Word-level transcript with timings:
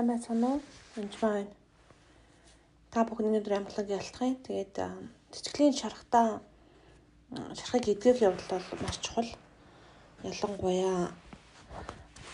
сайн 0.00 0.08
байцгаана 0.08 0.48
уу? 0.48 0.60
Энд 0.96 1.14
байна. 1.20 1.52
Та 2.90 3.04
бүхэн 3.04 3.28
өнөөдөр 3.28 3.56
амглаг 3.56 3.88
ялтахын. 3.92 4.40
Тэгээд 4.48 4.74
цэцглийн 5.28 5.76
шархтаа 5.76 6.40
шархыг 7.28 7.84
эдгэх 7.92 8.24
явдал 8.24 8.64
бол 8.64 8.80
маш 8.80 8.96
чухал. 9.04 9.28
Ялангуяа 10.24 11.12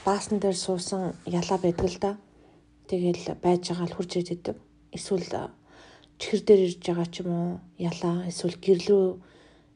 баасан 0.06 0.38
дээр 0.38 0.54
суусан 0.54 1.18
ялаа 1.26 1.58
байдаг 1.58 1.86
л 1.90 1.98
да. 1.98 2.12
Тэгэл 2.86 3.34
байж 3.42 3.66
байгаа 3.66 3.90
л 3.90 3.96
хурж 3.98 4.14
идэв. 4.14 4.54
Эсвэл 4.94 5.26
чихэр 6.22 6.42
дээр 6.46 6.60
ирж 6.70 6.82
байгаа 6.86 7.08
ч 7.10 7.26
юм 7.26 7.30
уу 7.34 7.50
ялаа 7.82 8.30
эсвэл 8.30 8.62
гэрлүү 8.62 9.04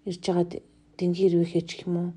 ирж 0.06 0.22
байгаа 0.30 0.46
дэнгийн 0.94 1.42
ирвэхэж 1.42 1.66
гэх 1.74 1.86
юм 1.90 1.96
уу. 1.98 2.10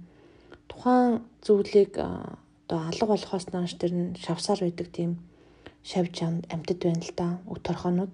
Тухайн 0.70 1.26
зүйлийг 1.42 1.98
одоо 1.98 2.78
алга 2.78 3.06
болохоос 3.10 3.50
нааш 3.50 3.74
тэр 3.82 3.94
нь 3.98 4.14
шавсаар 4.22 4.62
байдаг 4.62 4.94
тийм 4.94 5.33
шавж 5.84 6.16
амтд 6.24 6.80
байна 6.84 7.04
л 7.04 7.14
да 7.16 7.28
өг 7.52 7.60
торхоонууд. 7.64 8.14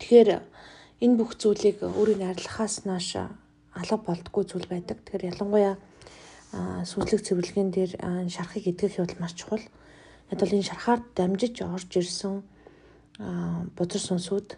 Тэгэхээр 0.00 0.28
энэ 1.00 1.16
бүх 1.16 1.36
зүйлийг 1.40 1.80
өөрийн 1.80 2.28
арилгахаас 2.28 2.84
нааш 2.84 3.32
алга 3.72 3.96
болдгоо 3.96 4.44
зүйл 4.44 4.68
байдаг. 4.68 5.00
Тэгэхээр 5.00 5.28
ялангуяа 5.32 5.76
сүнслэг 6.84 7.20
цэвэрлэгийн 7.24 7.70
дээр 7.72 7.92
шархыг 8.28 8.64
эдгэх 8.68 9.00
явдал 9.00 9.20
маш 9.20 9.34
чухал. 9.38 9.64
Яг 10.30 10.38
бол 10.40 10.56
энэ 10.56 10.68
шархаар 10.68 11.00
дамжиж 11.16 11.62
орж 11.62 11.90
ирсэн 11.96 12.42
бузар 13.76 14.02
сүнсүүд 14.04 14.48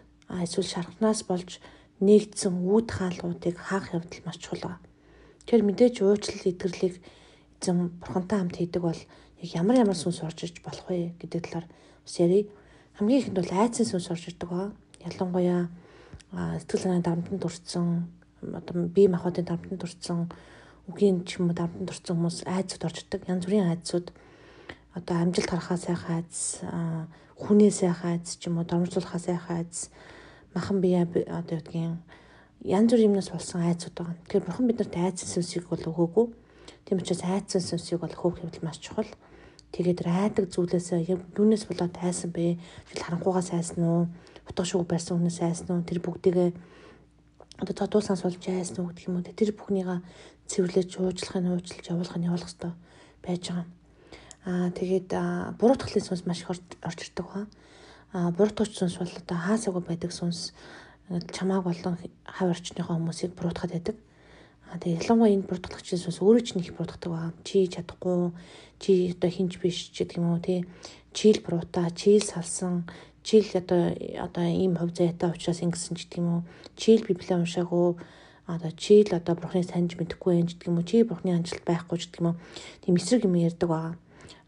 эсвэл 0.43 0.73
шархнаас 0.73 1.23
болж 1.29 1.59
нэгдсэн 2.03 2.55
үүд 2.67 2.87
хаалгуудыг 2.91 3.55
хаах 3.55 3.93
явдал 3.93 4.21
маш 4.25 4.37
чухал. 4.41 4.79
Тэгэхээр 5.45 5.63
мэдээж 5.67 5.95
уучлал 6.01 6.49
идэрлийг 6.49 6.95
эзэн 7.63 7.95
бурхантай 8.03 8.39
хамт 8.39 8.59
хийдэг 8.59 8.81
бол 8.83 8.99
яг 9.39 9.49
ямар 9.55 9.75
ямар 9.79 9.95
сүнс 9.95 10.19
орж 10.27 10.43
иж 10.43 10.59
болох 10.59 10.83
вэ 10.91 11.15
гэдэг 11.19 11.47
талаар 11.47 11.67
бас 12.03 12.15
ярий. 12.19 12.51
Хамгийн 12.99 13.21
ихэнд 13.23 13.39
бол 13.39 13.51
айцын 13.55 13.87
сүнс 13.87 14.11
орж 14.11 14.27
ирдэг 14.27 14.49
ба. 14.51 14.71
Ялангуяа 14.99 15.71
сэтгэл 16.59 16.83
санааны 16.83 17.03
дарамтанд 17.03 17.39
дурдсан 17.39 18.11
одоо 18.43 18.87
бие 18.91 19.07
махбодын 19.07 19.47
дарамтанд 19.47 19.79
дурдсан 19.79 20.27
үгийн 20.91 21.23
ч 21.23 21.39
юм 21.39 21.49
уу 21.49 21.55
дарамтанд 21.55 21.87
дурдсан 21.87 22.15
хүмүүс 22.19 22.43
айцуд 22.43 22.83
орж 22.83 22.97
ирдэг. 22.99 23.23
Янз 23.31 23.45
бүрийн 23.47 23.71
айцуд 23.71 24.11
одоо 24.93 25.15
амжилт 25.23 25.49
харахаа 25.49 25.77
сайхан 25.77 26.19
айц, 26.19 26.59
хүнээ 27.39 27.71
сайхан 27.71 28.19
айц 28.19 28.35
ч 28.35 28.51
юм 28.51 28.59
уу 28.59 28.67
дормжуулахаа 28.67 29.19
сайхан 29.19 29.63
айц, 29.63 29.87
махан 30.53 30.81
бие 30.83 31.07
одоо 31.07 31.55
ядгийн 31.57 32.03
янз 32.61 32.91
бүрийн 32.91 33.15
юмнаас 33.15 33.31
болсон 33.31 33.61
айцуд 33.63 33.95
байгаа. 33.95 34.15
Тэгэхээр 34.27 34.45
бурхан 34.45 34.67
биднэрт 34.67 34.95
айцын 34.95 35.29
сүнсийг 35.31 35.65
бол 35.71 35.81
өгөөгүй. 35.81 36.27
Тийм 36.85 36.99
учраас 36.99 37.23
айцын 37.23 37.63
сүнсийг 37.63 37.99
бол 38.03 38.11
хөөх 38.11 38.43
хэвэл 38.43 38.65
маш 38.65 38.79
чухал. 38.83 39.07
Тэгээд 39.73 40.05
айдаг 40.05 40.51
зүйлээсээ 40.53 41.17
юунаас 41.33 41.65
болоод 41.65 41.93
тайсан 41.97 42.29
бэ? 42.29 42.61
Жишээл 42.91 43.05
харанхуугаас 43.07 43.49
айсан 43.55 43.81
уу? 43.83 44.03
Утга 44.45 44.63
шүүг 44.67 44.85
барьсан 44.85 45.17
хүнээс 45.17 45.39
айсан 45.41 45.81
уу? 45.81 45.87
Тэр 45.87 45.99
бүгдийг 46.03 46.53
одоо 47.57 47.73
тодуулсан 47.73 48.19
сулж 48.19 48.43
айсан 48.51 48.85
уу 48.85 48.93
гэх 48.93 49.07
юм 49.09 49.17
уу? 49.17 49.25
Тэр 49.25 49.55
бүхнийга 49.57 50.05
цэвэрлэж 50.45 50.91
уучлахын 50.99 51.49
уучлж 51.49 51.85
явуулах 51.89 52.17
нь 52.19 52.27
явуулах 52.27 52.51
хэрэгтэй 52.51 52.73
байж 53.23 53.43
байгаа. 53.49 53.67
Аа 54.45 54.69
тэгээд 54.75 55.09
буруутгалын 55.55 56.03
сүнс 56.03 56.27
маш 56.27 56.43
их 56.43 56.51
орж 56.51 56.99
ирдэг 56.99 57.25
ба. 57.25 57.47
Аа 58.11 58.29
буруутгач 58.35 58.75
сүнс 58.75 58.99
бол 58.99 59.07
одоо 59.09 59.37
хаасаагүй 59.39 59.83
байдаг 59.87 60.11
сүнс 60.11 60.51
чамааг 61.31 61.63
болон 61.63 61.95
хав 62.27 62.47
орчныхоо 62.51 62.99
хүмүүсийг 62.99 63.31
буруутгаад 63.39 63.71
байдаг. 63.71 63.95
Тэгээ 64.73 65.05
ялангуяа 65.05 65.33
энэ 65.37 65.45
продуктлагчийн 65.45 66.01
сүнс 66.01 66.17
өөрөө 66.17 66.43
ч 66.43 66.49
нэг 66.57 66.73
продуктдаг 66.73 67.11
ба 67.13 67.29
чи 67.45 67.69
чадахгүй 67.69 68.33
чи 68.81 69.13
одоо 69.13 69.29
хинж 69.29 69.61
биш 69.61 69.93
ч 69.93 70.01
гэдэг 70.01 70.17
юм 70.17 70.33
уу 70.33 70.41
тий. 70.41 70.65
Чийл 71.13 71.45
буруута 71.45 71.93
чийл 71.93 72.25
салсан 72.25 72.89
чийл 73.21 73.45
одоо 73.53 73.93
одоо 74.17 74.45
ийм 74.49 74.73
хов 74.81 74.89
заяатай 74.97 75.29
учраас 75.29 75.61
ингэсэн 75.61 75.93
ч 75.93 76.09
гэдэг 76.09 76.19
юм 76.25 76.29
уу. 76.29 76.41
Чийл 76.73 77.05
библийг 77.05 77.37
уншаагүй. 77.37 78.01
Одоо 78.49 78.71
чийл 78.73 79.13
одоо 79.13 79.37
бурхны 79.37 79.61
санаж 79.61 79.93
мэдэхгүй 79.93 80.41
юм 80.41 80.47
гэдэг 80.49 80.65
юм 80.65 80.77
уу. 80.81 80.89
Чи 80.89 81.05
бурхны 81.05 81.37
анжилт 81.37 81.61
байхгүй 81.69 81.97
ч 82.01 82.09
гэдэг 82.09 82.19
юм 82.25 82.27
уу. 82.33 82.39
Тийм 82.81 82.97
эсрэг 82.97 83.23
юм 83.29 83.37
ярьдаг 83.37 83.69
ба 83.69 83.93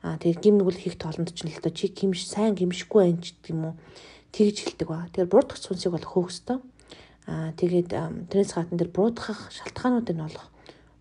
а 0.02 0.18
тэгээд 0.18 0.42
гим 0.42 0.58
нүгэл 0.58 0.82
хийх 0.82 0.98
тоолонд 0.98 1.38
ч 1.38 1.46
л 1.46 1.54
одоо 1.54 1.70
чи 1.70 1.86
гимш 1.94 2.26
сайн 2.26 2.58
гимшгүй 2.58 3.14
байх 3.14 3.22
ч 3.22 3.38
гэдэг 3.38 3.54
юм 3.54 3.62
уу. 3.70 3.76
Тэгж 4.34 4.58
хэлдэг 4.74 4.88
ба 4.90 5.06
тэгээд 5.14 5.30
буруудах 5.30 5.62
сүнсийг 5.62 5.94
бол 5.94 6.02
хөөх 6.02 6.34
ёстой 6.34 6.60
Аа 7.26 7.52
тэгээд 7.58 7.90
тэрнээс 8.30 8.54
гадна 8.54 8.78
тэр 8.78 8.92
буурдах 8.94 9.50
шалтгаануудыг 9.50 10.14
нь 10.14 10.26
олох 10.30 10.46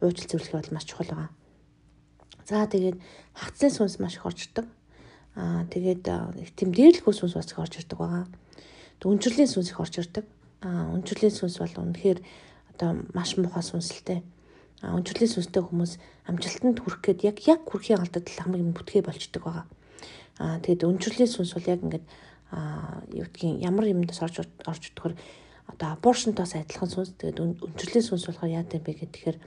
уучлал 0.01 0.31
зөвлөх 0.31 0.57
бол 0.57 0.75
маш 0.75 0.89
чухал 0.89 1.13
байгаа. 1.13 1.31
За 2.49 2.65
тэгээд 2.65 2.97
хатсын 3.37 3.73
сүнс 3.73 4.01
маш 4.01 4.17
их 4.17 4.25
орж 4.25 4.49
ирдэг. 4.49 4.67
Аа 5.37 5.69
тэгээд 5.69 6.05
тийм 6.57 6.71
дээрлэхүү 6.73 7.13
сүнс 7.13 7.37
бас 7.37 7.53
их 7.53 7.61
орж 7.61 7.77
ирдэг 7.77 7.99
байгаа. 8.01 8.25
Үнчрлийн 9.05 9.49
сүнс 9.53 9.69
их 9.69 9.81
орж 9.81 10.01
ирдэг. 10.01 10.25
Аа 10.65 10.93
үнчрлийн 10.97 11.33
сүнс 11.33 11.61
бол 11.61 11.77
үнэхээр 11.93 12.21
одоо 12.73 13.05
маш 13.13 13.37
муухай 13.37 13.61
сүнсэлтэй. 13.61 14.21
Аа 14.81 14.97
үнчрлийн 14.97 15.29
сүнстэй 15.29 15.61
хүмүүс 15.61 16.01
амжилтанд 16.25 16.81
хүрэх 16.81 17.01
гээд 17.05 17.21
яг 17.29 17.37
яг 17.45 17.61
хүрхийн 17.69 18.01
алдад 18.01 18.29
хамгийн 18.29 18.73
бүтгэ 18.73 19.05
болчдөг 19.05 19.45
байгаа. 19.45 19.67
Аа 20.41 20.57
тэгээд 20.65 20.89
үнчрлийн 20.89 21.29
сүнс 21.29 21.53
бол 21.53 21.69
яг 21.69 21.81
ингээд 21.85 22.07
аа 22.53 23.05
юу 23.13 23.29
гэдгийг 23.29 23.61
ямар 23.61 23.93
юмдас 23.93 24.21
орж 24.25 24.45
орж 24.65 24.83
идэхээр 24.89 25.17
одоо 25.71 25.89
аборшнтоос 25.97 26.55
адилхан 26.55 26.91
сүнс 26.91 27.17
тэгээд 27.17 27.41
өнчрлийн 27.41 28.05
сүнс 28.05 28.25
болохоор 28.29 28.53
яа 28.53 28.65
гэм 28.65 28.83
бэ 28.85 28.93
гэхээр 29.01 29.39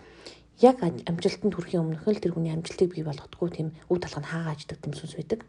яг 0.61 0.81
амжилтанд 0.81 1.53
хүрэхийн 1.53 1.83
өмнөх 1.85 2.07
л 2.09 2.17
тэр 2.17 2.33
хүний 2.33 2.53
амжилтыг 2.53 2.89
бий 2.93 3.05
болгодгоо 3.05 3.49
тийм 3.53 3.69
өв 3.91 3.97
талх 4.01 4.17
нь 4.17 4.29
хаагаа 4.31 4.57
аждаг 4.57 4.77
тийм 4.81 4.93
сүнс 4.97 5.13
байдаг. 5.13 5.45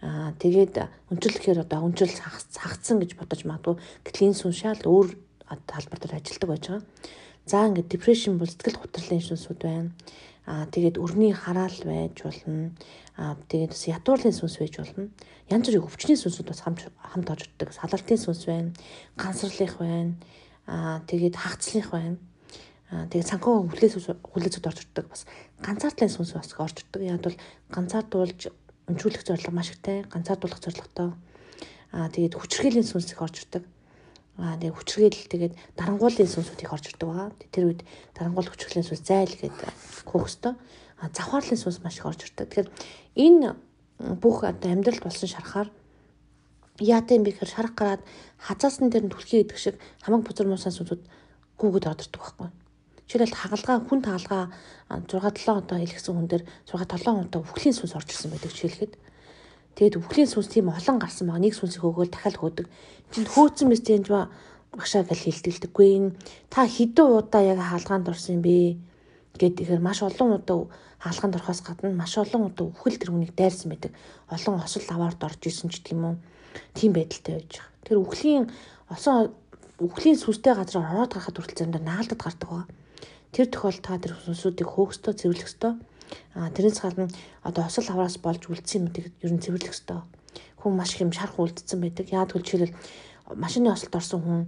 Аа 0.00 0.32
тэгээд 0.40 0.74
өнчрлөхээр 1.12 1.60
одоо 1.60 1.84
өнчрөл 1.84 2.16
хагцсан 2.16 2.96
гэж 3.04 3.20
бодож 3.20 3.44
магадгүй 3.44 3.76
гэтэл 4.08 4.32
энэ 4.32 4.40
сүнс 4.40 4.56
шал 4.56 4.80
өөр 4.88 5.08
талбар 5.68 5.98
дээр 6.00 6.16
ажилладаг 6.16 6.48
байж 6.48 6.64
байгаа. 6.64 6.82
За 7.44 7.66
ингээд 7.68 7.92
депрешн 7.92 8.38
бол 8.38 8.48
сэтгэл 8.48 8.80
гутралын 8.80 9.20
сүнсүүд 9.20 9.60
байна. 9.60 9.90
Аа 10.46 10.64
тэгээд 10.72 10.96
өрний 10.96 11.32
хараал 11.36 11.76
байж 11.84 12.16
болно. 12.24 12.72
Аа 13.16 13.36
тэгээд 13.48 13.76
бас 13.76 13.84
ятуурлын 13.84 14.32
сүнс 14.32 14.56
байж 14.56 14.74
болно. 14.80 15.10
Янз 15.52 15.66
бүрийн 15.68 15.84
өвчний 15.84 16.16
сүнсүүд 16.16 16.48
бас 16.48 16.60
хамт 16.64 16.88
хамт 16.96 17.28
орж 17.28 17.44
ирдэг. 17.44 17.68
Салалтын 17.76 18.18
сүнс 18.18 18.42
байна. 18.48 18.70
Гансарлих 19.20 19.76
байна. 19.76 20.16
Аа 20.66 21.04
тэгээд 21.04 21.36
хагцлих 21.36 21.92
байна. 21.92 22.16
Аа 22.88 23.04
тэгээд 23.12 23.30
санхүү 23.30 23.54
хүлээс 23.68 23.94
хүлээсүүд 24.24 24.66
орж 24.66 24.80
ирдэг. 24.80 25.06
Бас 25.12 25.28
ганцаардлын 25.60 26.10
сүнс 26.10 26.32
бас 26.32 26.56
орж 26.56 26.76
ирдэг. 26.80 27.02
Яг 27.04 27.20
бол 27.20 27.36
ганцаардуулж 27.68 28.48
өнчүүлэх 28.88 29.22
зорилго 29.28 29.52
маш 29.52 29.76
ихтэй. 29.76 30.08
Ганцаардуулах 30.08 30.64
зорилготой. 30.64 31.12
Аа 31.92 32.08
тэгээд 32.08 32.34
хүчрхийллийн 32.40 32.88
сүнс 32.88 33.12
их 33.12 33.20
орж 33.20 33.44
ирдэг. 33.44 33.68
Аа 34.40 34.56
тэгээ 34.56 34.72
хүчрхийл 34.72 35.20
тэгээд 35.28 35.54
дарангуулын 35.76 36.28
сүнсүүд 36.32 36.64
их 36.64 36.72
орж 36.72 36.84
ирдэг 36.88 37.06
байгаа. 37.08 37.28
Тэр 37.52 37.64
үед 37.68 37.80
дарангуул 38.16 38.48
хүчрхийллийн 38.48 38.88
сүнс 38.88 39.04
зайл 39.04 39.34
гэдэг 39.36 39.68
хөөхстой. 40.08 40.56
Аа 41.00 41.12
завхаарлын 41.12 41.60
сүнс 41.60 41.84
маш 41.84 42.00
их 42.00 42.08
орж 42.08 42.24
ирдэг. 42.24 42.48
Тэгэхээр 42.48 42.68
энэ 43.20 43.48
бүх 44.16 44.48
одоо 44.48 44.72
амьдралд 44.72 45.04
болсон 45.04 45.28
шарахаар 45.28 45.68
юм 46.80 47.22
бэ 47.24 47.36
гэхээр 47.36 47.52
шарах 47.52 47.74
гараад 47.76 48.02
хазаасан 48.40 48.88
дээр 48.88 49.04
нь 49.04 49.12
түлхий 49.12 49.44
идэх 49.44 49.60
шиг 49.60 49.76
хамаг 50.00 50.24
бузар 50.24 50.48
муусан 50.48 50.72
сүнсүүд 50.72 51.04
гүгэд 51.60 51.84
одордог 51.92 52.20
байхгүй. 52.24 52.48
Жишээлбэл 53.04 53.36
хагалгаа 53.36 53.76
хүн 53.84 54.00
таалгаа 54.00 54.44
6 54.88 55.20
7 55.44 55.60
одоо 55.60 55.76
хэлгсэн 55.76 56.14
хүн 56.16 56.28
дээр 56.32 56.44
6 56.64 56.80
7 56.88 57.28
удаа 57.28 57.40
үхлийн 57.44 57.76
сүнс 57.76 57.92
орж 57.92 58.08
ирсэн 58.08 58.32
байдаг 58.32 58.52
жишээлхэд. 58.56 58.94
Тэгээд 59.74 59.98
өвглийн 60.00 60.28
сүнс 60.30 60.48
тийм 60.50 60.68
олон 60.70 60.98
гарсан 60.98 61.26
байгаа. 61.28 61.44
Нэг 61.44 61.54
сүнсийг 61.54 61.84
өгөөл 61.86 62.10
дахиад 62.12 62.36
хөөдөг. 62.38 62.66
Энд 63.16 63.28
хөөцсөн 63.30 63.68
мэт 63.70 63.86
энэ 63.86 64.28
багшаа 64.70 65.02
гэж 65.02 65.20
хэлдэгдэггүй. 65.26 65.88
Энэ 65.98 66.10
та 66.50 66.66
хэдэн 66.66 67.06
удаа 67.10 67.42
яг 67.42 67.58
хаалгаанд 67.58 68.10
орсон 68.10 68.38
юм 68.38 68.42
бэ? 68.46 68.78
Гэт 69.34 69.62
ихээр 69.62 69.82
маш 69.82 70.02
олон 70.02 70.38
удаа 70.38 70.70
хаалгаанд 71.02 71.36
орохоос 71.38 71.60
гадна 71.66 71.90
маш 71.90 72.14
олон 72.18 72.54
удаа 72.54 72.70
үхэл 72.70 72.98
тэр 72.98 73.10
хүнийг 73.10 73.34
дайрсан 73.34 73.70
байдаг. 73.74 73.92
Олон 74.30 74.62
осол 74.62 74.86
аваард 74.86 75.20
орж 75.26 75.42
исэн 75.42 75.70
ч 75.74 75.82
юм 75.90 76.04
уу. 76.06 76.16
Тийм 76.74 76.94
байдалтай 76.94 77.34
байж 77.42 77.50
байгаа. 77.58 77.70
Тэр 77.82 77.98
үхлийн 77.98 78.44
осон 78.86 79.34
үхлийн 79.80 80.18
сүнстэй 80.20 80.54
газар 80.54 80.86
ороод 80.86 81.18
гарахад 81.18 81.34
хүртэл 81.34 81.58
заримдаа 81.58 81.82
наалдад 81.82 82.20
гардаг 82.20 82.48
ба. 82.50 82.62
Тэр 83.34 83.46
тохиолдолд 83.50 83.86
та 83.86 83.98
тэр 83.98 84.12
сүнсүүдийг 84.22 84.68
хөөхстой 84.70 85.14
цэвэрлэх 85.18 85.48
ёстой. 85.50 85.72
А 86.34 86.50
тэрнээс 86.50 86.80
гадна 86.80 87.08
одоо 87.42 87.64
осол 87.64 87.86
авраас 87.88 88.18
болж 88.18 88.46
үлдсэн 88.46 88.88
юмыг 88.88 89.12
ер 89.22 89.32
нь 89.32 89.42
цэвэрлэх 89.42 89.74
ёстой. 89.74 90.00
Хүн 90.60 90.76
маш 90.76 90.94
их 90.94 91.02
юм 91.04 91.12
шарх 91.12 91.38
үлдсэн 91.38 91.80
байдаг. 91.80 92.06
Яад 92.12 92.32
гэвэл 92.32 92.46
жишээлбэл 92.46 92.76
машины 93.34 93.70
осолд 93.70 93.94
орсон 93.94 94.20
хүн 94.22 94.40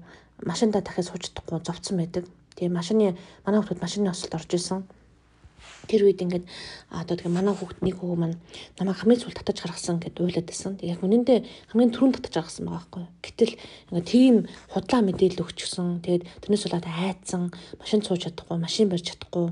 машиндаа 0.44 0.82
дахиад 0.82 1.08
сууж 1.08 1.22
чадахгүй 1.30 1.58
зовцсон 1.62 1.96
байдаг. 1.98 2.24
Тэгээ 2.56 2.72
машины 2.72 3.16
манай 3.46 3.60
хүмүүс 3.60 3.82
машины 3.82 4.10
осолд 4.10 4.34
орж 4.34 4.50
исэн 4.54 4.82
тэр 5.88 6.06
үед 6.06 6.22
ингээд 6.22 6.46
одоо 6.94 7.14
тэгээ 7.18 7.34
манай 7.34 7.54
хүүхд 7.54 7.82
нэг 7.82 7.98
хүү 7.98 8.14
маань 8.14 8.38
намайг 8.78 8.98
хамгийн 9.02 9.22
сүүл 9.22 9.34
татаж 9.34 9.58
гаргасан 9.62 9.98
гэдээ 9.98 10.22
уйлаад 10.22 10.46
байсан. 10.46 10.78
Тэгээ 10.78 10.94
яг 10.94 11.02
үнэндээ 11.02 11.38
хамгийн 11.74 11.92
түрүүнд 11.94 12.16
татаж 12.22 12.34
гаргасан 12.38 12.64
байгаа 12.66 12.78
байхгүй. 12.86 13.04
Гэтэл 13.22 13.54
ингээд 13.90 14.06
тийм 14.06 14.34
худлаа 14.70 15.00
мэдээлэл 15.02 15.42
өгчихсөн. 15.42 15.88
Тэгээд 16.06 16.22
тэрнээс 16.42 16.64
болоод 16.70 16.86
айцсан, 16.86 17.42
машин 17.82 18.00
сууж 18.02 18.20
чадахгүй, 18.22 18.56
машин 18.62 18.86
барьж 18.90 19.06
чадахгүй 19.10 19.46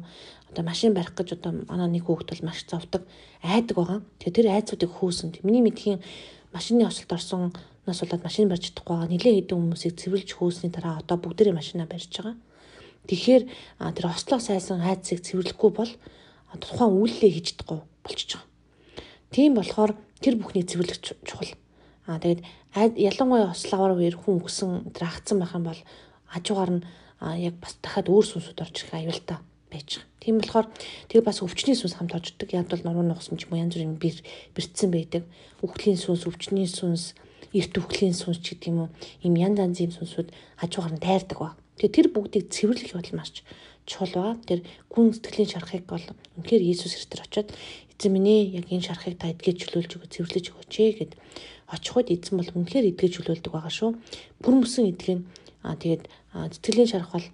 одоо 0.51 0.65
машин 0.67 0.95
барих 0.95 1.15
гэж 1.15 1.39
одоо 1.39 1.63
манай 1.71 1.87
нэг 1.87 2.11
хүүхэд 2.11 2.35
бол 2.35 2.47
маш 2.51 2.67
зовдөг 2.67 3.07
айдаг 3.43 3.77
байгаа. 3.79 4.01
Тэгээ 4.19 4.35
тэр 4.35 4.49
айцуудыг 4.51 4.91
хөөсөн. 4.91 5.39
Миний 5.47 5.63
мэдхийн 5.63 6.03
машины 6.51 6.83
ослолт 6.87 7.15
орсон 7.15 7.55
нас 7.87 8.03
болоод 8.03 8.27
машин 8.27 8.51
барьж 8.51 8.75
чадахгүй 8.75 8.97
байгаа. 8.99 9.13
Нилээ 9.15 9.35
хэдэн 9.47 9.59
хүмүүсийг 9.63 9.95
цэвэрлж 9.95 10.31
хөөсний 10.35 10.71
дараа 10.75 10.99
одоо 10.99 11.17
бүгдээрээ 11.23 11.55
машина 11.55 11.87
барьж 11.87 12.11
байгаа. 12.11 12.35
Тэгэхээр 13.07 13.43
тэр 13.95 14.07
ослоо 14.11 14.39
сайсан 14.43 14.83
айцыг 14.83 15.23
цэвэрлэхгүй 15.23 15.71
бол 15.71 15.93
тухайн 16.59 16.99
үйлдэлээ 16.99 17.31
хийж 17.31 17.47
чадахгүй 17.55 17.79
болчихж 18.03 18.31
байгаа. 18.35 18.51
Тийм 19.31 19.55
болохоор 19.55 19.93
тэр 20.19 20.35
бүхнийг 20.35 20.67
цэвэрлэх 20.67 20.99
чухал. 21.23 21.55
Аа 22.11 22.19
тэгээд 22.19 22.43
ялангуяа 22.99 23.55
ославар 23.55 23.95
үер 23.95 24.19
хүн 24.19 24.43
өгсөн 24.43 24.91
тэр 24.91 25.07
агцсан 25.07 25.39
байх 25.39 25.55
юм 25.55 25.71
бол 25.71 25.81
хажуугаар 26.27 26.71
нь 26.75 26.83
яг 27.39 27.55
бас 27.63 27.79
дахиад 27.79 28.11
өөр 28.11 28.27
сүнсүүд 28.27 28.59
орж 28.59 28.75
ирэх 28.83 28.99
аюултай 28.99 29.39
байж 29.71 30.03
байгаа. 30.03 30.21
Тийм 30.21 30.37
болохоор 30.43 30.67
тэгээ 31.09 31.25
бас 31.25 31.39
өвчний 31.41 31.79
сүнс 31.79 31.97
хамт 31.97 32.13
орждог. 32.13 32.51
Яг 32.53 32.69
бол 32.69 32.85
нуруу 32.85 33.07
нухсан 33.07 33.39
ч 33.39 33.49
юм 33.49 33.57
уу 33.57 33.63
янз 33.63 33.75
бүрийн 33.79 33.97
бэр 33.97 34.19
бэрцсэн 34.53 34.91
байдаг. 34.91 35.23
Үхлийн 35.65 35.97
сүнс, 35.97 36.29
өвчний 36.29 36.69
сүнс, 36.69 37.15
эрт 37.55 37.75
үхлийн 37.79 38.13
сүнс 38.13 38.43
ч 38.43 38.59
гэдэг 38.59 38.69
юм 38.69 38.79
уу. 38.85 38.89
Ийм 39.25 39.35
янз 39.41 39.57
янзын 39.63 39.95
сүнсүүд 39.97 40.29
хажуугаар 40.61 40.95
нь 40.99 41.03
тайрдаг 41.03 41.39
ба. 41.39 41.57
Тэгээ 41.81 41.97
тэр 41.97 42.09
бүгдийг 42.13 42.53
цэвэрлэх 42.53 43.15
маш 43.17 43.41
чухал 43.89 44.13
ба. 44.15 44.37
Тэр 44.45 44.61
гүн 44.93 45.17
сэтгэлийн 45.17 45.51
шарахыг 45.51 45.89
бол 45.89 46.05
үнэхээр 46.37 46.63
Иесус 46.63 46.95
Христээр 46.95 47.25
очиод 47.25 47.49
эзэн 47.97 48.13
минь 48.13 48.55
яг 48.55 48.69
энэ 48.69 48.87
шарахыг 48.87 49.17
та 49.19 49.33
эдгэж 49.33 49.57
чөлөөлж 49.67 49.93
өгөө 49.97 50.11
цэвэрлэж 50.13 50.45
өгөөч 50.53 50.75
ээ 50.81 50.93
гэд 51.01 51.13
очиход 51.69 52.09
эзэн 52.13 52.37
бол 52.39 52.51
үнэхээр 52.55 52.91
эдгэж 52.93 53.13
чөлөөлдөг 53.19 53.53
байгаа 53.53 53.73
шүү. 53.73 53.91
Бүр 54.41 54.55
мөсөн 54.61 54.93
эдгэн 54.93 55.21
аа 55.65 55.77
тэгээд 55.77 56.05
сэтгэлийн 56.33 56.91
шарах 56.91 57.13
бол 57.13 57.27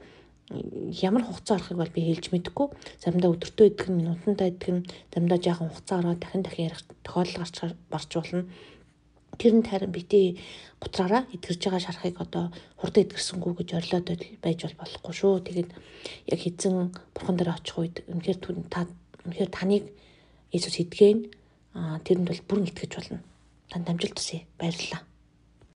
ямар 0.51 1.27
хугацаа 1.27 1.59
орохыг 1.59 1.77
бол 1.77 1.91
би 1.91 2.01
хэлж 2.07 2.31
мэдэхгүй. 2.31 2.69
Заримдаа 3.03 3.35
өдөртөө 3.35 3.67
идэх 3.67 3.89
нь, 3.91 3.99
минутандаа 3.99 4.49
идэх 4.49 4.71
нь, 4.71 4.87
заримдаа 5.11 5.39
жаахан 5.43 5.71
хугацаа 5.75 5.99
ороод 5.99 6.21
дахин 6.23 6.43
дахин 6.47 6.67
ярих 6.71 6.83
тохиолдол 7.03 7.43
гарч 7.43 7.57
барч 7.91 8.11
болно. 8.15 8.47
Тэр 9.37 9.53
нь 9.59 9.67
тайран 9.67 9.91
битээ 9.91 10.39
гутраараа 10.79 11.27
идгэрж 11.35 11.61
байгаа 11.67 11.83
шарахыг 11.83 12.17
одоо 12.23 12.45
хурдан 12.79 13.05
идгэрсэнгүү 13.05 13.53
гэж 13.59 13.69
орилоод 13.75 14.07
байж 14.41 14.59
бол 14.63 14.79
болохгүй 14.81 15.15
шүү. 15.19 15.35
Тэгээд 15.45 15.71
яг 16.31 16.41
эзэн 16.47 16.95
бурхан 17.13 17.37
дээр 17.37 17.51
очих 17.59 17.77
үед 17.77 17.97
үнэхээр 18.07 18.39
та 18.71 18.87
үнэхээр 19.27 19.51
таныг 19.51 19.85
Иесус 20.55 20.79
идгэн 20.79 21.27
аа 21.75 21.99
тэрэнд 22.07 22.31
бол 22.31 22.43
бүрэн 22.49 22.71
итгэж 22.71 22.93
болно. 22.97 23.21
Танд 23.69 23.91
амжилт 23.91 24.17
хүсье. 24.17 24.47
Баярлалаа. 24.57 25.03